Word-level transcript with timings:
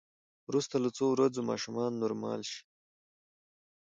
وروسته 0.49 0.75
له 0.83 0.89
څو 0.97 1.05
ورځو 1.11 1.47
ماشومان 1.49 1.91
نورمال 2.03 2.41
شي. 2.51 2.61